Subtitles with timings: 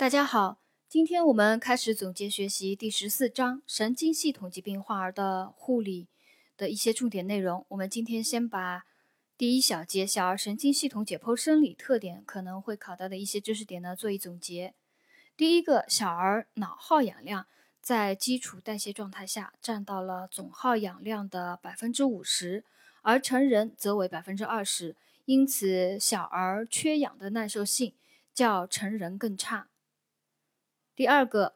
[0.00, 6.08] 大家好，今天我们开始总结学习第十四章神经系统疾病患儿的护理
[6.56, 7.66] 的一些重点内容。
[7.68, 8.86] 我们今天先把
[9.36, 14.72] 第一小节小儿神经系统解剖生理特点可能会考到的一些知识点呢做一总结。
[15.36, 17.46] 第一个，小儿脑耗氧量
[17.82, 22.64] 在基础代谢状态下占到了总耗氧量的百分之五十，
[23.02, 24.96] 而成人则为百分之二十，
[25.26, 27.92] 因此小儿缺氧的耐受性
[28.32, 29.66] 较成人更差。
[31.00, 31.54] 第二个，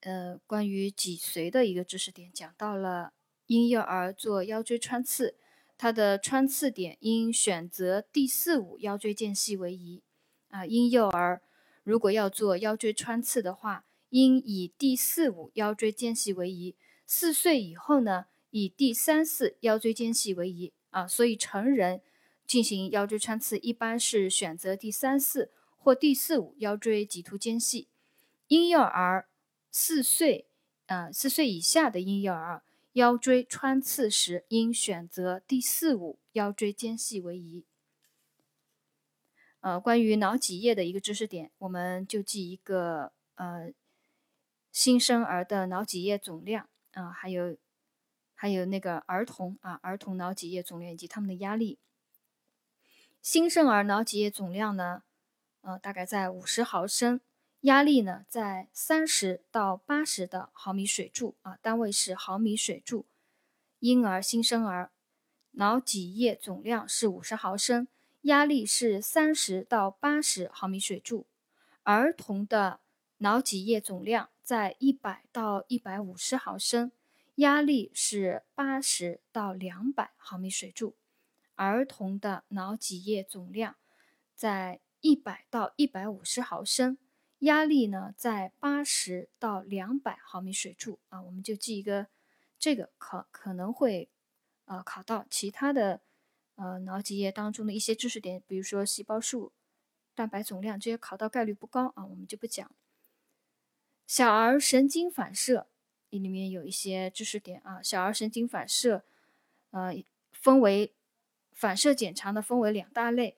[0.00, 3.12] 呃，关于脊髓的一个知识点，讲到了
[3.46, 5.36] 婴幼儿做腰椎穿刺，
[5.76, 10.02] 它的穿刺点应选择第四五腰椎间隙为宜。
[10.48, 11.40] 啊，婴幼儿
[11.84, 16.74] 如果要做腰椎穿刺的话，应以第四五腰椎间隙为宜。
[17.06, 20.72] 四岁以后呢，以第三四腰椎间隙为宜。
[20.90, 22.02] 啊，所以成人
[22.44, 27.86] 进行腰椎穿刺，一般是选择第三四或第四五腰椎棘突间隙。
[28.48, 29.28] 婴幼儿
[29.70, 30.46] 四岁，
[30.86, 32.62] 呃，四岁以下的婴幼儿
[32.94, 37.66] 腰椎穿刺时，应选择第四五腰椎间隙为宜。
[39.60, 43.70] 呃，关于脑脊液的一个知识点，我们就记一个，呃，
[44.72, 47.58] 新生儿的脑脊液总量啊，还有
[48.34, 51.78] 还有那个儿童啊，儿童脑脊液总量以及他们的压力。
[53.20, 55.02] 新生儿脑脊液总量呢，
[55.60, 57.20] 呃，大概在五十毫升。
[57.62, 63.04] 压力呢，在三十到八十的毫米水柱啊，单位是毫米水柱。
[63.80, 64.92] 婴儿、新生儿
[65.52, 67.88] 脑脊液总量是五十毫升，
[68.22, 71.26] 压力是三十到八十毫米水柱。
[71.82, 72.78] 儿童的
[73.18, 76.92] 脑脊液总量在一百到一百五十毫升，
[77.36, 80.94] 压力是八十到两百毫米水柱。
[81.56, 83.74] 儿童的脑脊液总量
[84.36, 86.96] 在一百到一百五十毫升。
[87.40, 92.08] 压力呢，在八十到两百毫米水柱啊，我们就记一个，
[92.58, 94.08] 这个考可能会
[94.64, 96.00] 呃考到其他的
[96.56, 99.52] 呃脑脊液当中的一些知识点，比如说细胞数、
[100.16, 102.68] 蛋白总量这些考到概率不高啊，我们就不讲。
[104.06, 105.68] 小儿神经反射
[106.10, 109.04] 里面有一些知识点啊，小儿神经反射
[109.70, 109.94] 呃
[110.32, 110.92] 分为
[111.52, 113.36] 反射检查呢，分为两大类，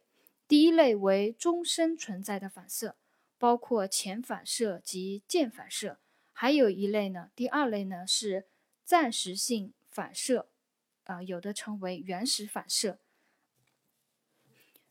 [0.48, 2.94] 第一类为终身存在的反射。
[3.40, 5.98] 包括前反射及渐反射，
[6.30, 7.30] 还有一类呢。
[7.34, 8.46] 第二类呢是
[8.84, 10.50] 暂时性反射，
[11.04, 12.98] 啊，有的称为原始反射。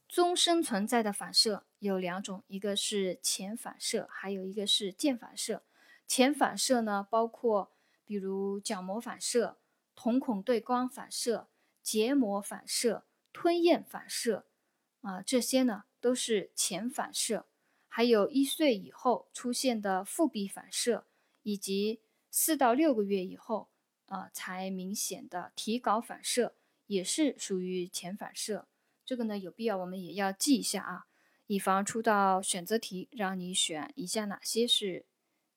[0.07, 5.61] 终身存在的反射有两种，一个是前反射，还有一个是渐反射。
[6.07, 7.71] 前反射呢，包括
[8.03, 9.59] 比如角膜反射、
[9.93, 11.47] 瞳孔对光反射、
[11.83, 14.47] 结膜反射、吞咽反射，
[15.01, 17.45] 啊，这些呢都是前反射。
[17.99, 21.05] 还有一岁以后出现的腹壁反射，
[21.43, 21.99] 以及
[22.31, 23.67] 四到六个月以后，
[24.05, 26.55] 啊才明显的提睾反射，
[26.87, 28.69] 也是属于前反射。
[29.03, 31.07] 这个呢有必要我们也要记一下啊，
[31.47, 35.05] 以防出到选择题让你选以下哪些是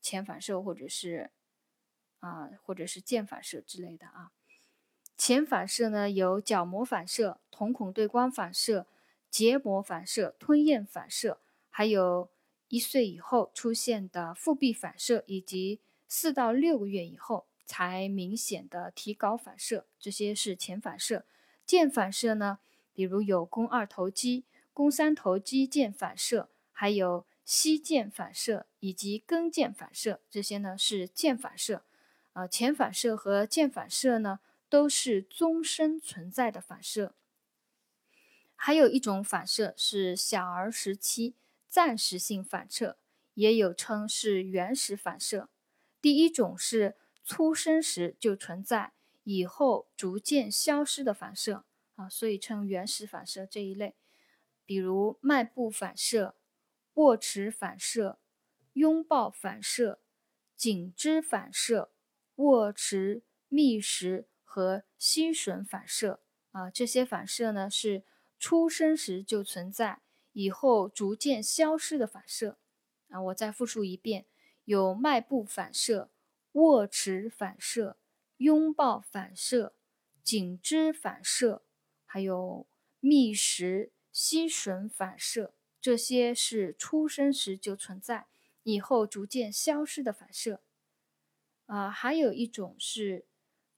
[0.01, 1.31] 前反射，或者是
[2.19, 4.33] 啊或者是渐反射之类的啊。
[5.17, 8.89] 前反射呢有角膜反射、瞳孔对光反射、
[9.31, 11.39] 结膜反射、吞咽反射。
[11.75, 12.29] 还有
[12.69, 21.25] 一岁以后出现的腹壁反射，以及四到六个月以后才明显的提睾反射，这些是前反射。
[21.67, 22.59] 腱反射呢，
[22.93, 24.45] 比如有肱二头肌、
[24.75, 31.83] 肱三头肌腱反射，还有膝腱反射以及跟腱反射，这些呢是腱反射。
[32.35, 37.15] 啊，前反射和腱反射呢都是终身存在的反射。
[38.55, 41.35] 还有一种反射是小儿时期。
[41.73, 42.99] 暂时性反射
[43.33, 45.49] 也有称是原始反射。
[46.03, 48.93] 第一种是出生时就存在，
[49.25, 53.97] 以后逐渐消失的反射啊，所以称原始反射这一类。
[54.67, 56.35] 比如迈步反射、
[56.93, 58.19] 握持反射、
[58.75, 60.03] 拥抱反射、
[60.55, 61.91] 颈肢反射、
[62.35, 66.21] 握持、觅食和吸吮反射
[66.51, 68.05] 啊，这些反射呢是
[68.39, 70.03] 出生时就存在。
[70.33, 72.59] 以后逐渐消失的反射
[73.09, 74.27] 啊，我再复述一遍：
[74.65, 76.11] 有迈步反射、
[76.53, 77.97] 握持反射、
[78.39, 79.75] 拥抱反射、
[80.23, 81.63] 颈支反射，
[82.05, 82.67] 还有
[83.01, 88.27] 觅食、吸吮反射，这些是出生时就存在，
[88.63, 90.63] 以后逐渐消失的反射。
[91.67, 93.27] 啊，还有一种是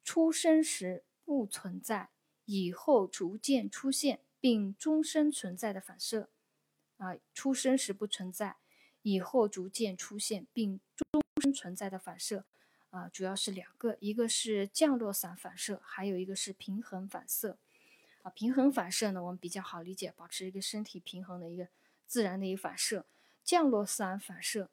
[0.03, 2.11] 出生时不存在，
[2.45, 6.29] 以后逐渐出现并终身存在的反射。
[7.05, 8.56] 啊，出生时不存在，
[9.03, 12.47] 以后逐渐出现并终身存在的反射，
[12.89, 17.59] 啊，主要是两个，一个是降落伞反射，还有一个是平衡反射。
[18.23, 21.69] 啊，平衡反射呢，我们比较好理解，保持一个身体平衡的一个
[22.06, 23.05] 自然的一个反射。
[23.43, 24.71] 降落伞反射，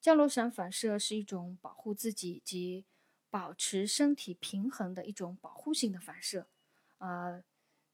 [0.00, 2.84] 降落伞反射是一种保护自己及
[3.28, 6.46] 保持身体平衡的一种保护性的反射。
[6.98, 7.42] 啊，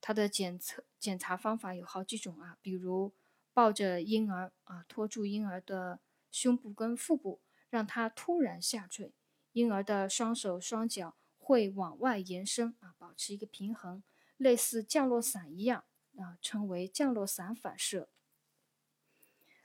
[0.02, 3.14] 它的检测检查方法有好几种啊，比如
[3.58, 5.98] 抱着婴儿啊，托住婴儿的
[6.30, 9.12] 胸部跟腹部，让他突然下坠，
[9.50, 14.04] 婴儿的双手双脚会往外延伸啊，保持一个平衡。
[14.36, 15.82] 类似降落伞一样
[16.18, 18.08] 啊，称为降落伞反射。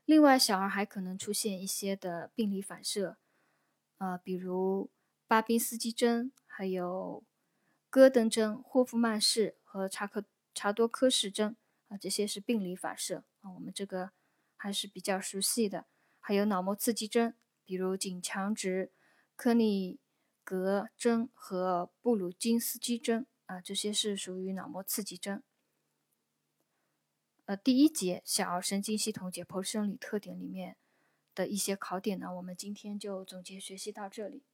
[0.05, 3.17] 另外，小儿还可能出现一些的病理反射，
[3.99, 4.89] 呃，比如
[5.27, 7.23] 巴宾斯基针、还有
[7.91, 10.25] 戈登针、霍夫曼氏和查克
[10.55, 11.55] 查多科氏针
[11.97, 14.11] 这些是病理反射啊，我们这个
[14.55, 15.85] 还是比较熟悉的。
[16.19, 18.91] 还有脑膜刺激针，比如颈强直
[19.35, 19.99] 科尼
[20.43, 23.27] 格针和布鲁金斯基针。
[23.45, 25.43] 啊，这些是属于脑膜刺激针。
[27.43, 30.77] 呃，第一节小儿神经系统解剖生理特点里面
[31.35, 34.45] 的一些考点呢，我们今天就总结学习到这里。